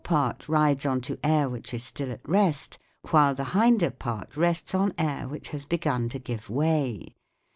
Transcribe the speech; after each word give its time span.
part 0.03 0.49
rides 0.49 0.83
on 0.83 0.99
to 0.99 1.15
air 1.23 1.47
which 1.47 1.75
is 1.75 1.83
still 1.83 2.11
at 2.11 2.27
rest, 2.27 2.79
while 3.11 3.35
the 3.35 3.45
hinder 3.53 3.91
part 3.91 4.35
rests 4.35 4.73
on 4.73 4.91
air 4.97 5.27
which 5.27 5.49
has 5.49 5.63
begun 5.63 6.09
to 6.09 6.17
give 6.17 6.49
way. 6.49 7.15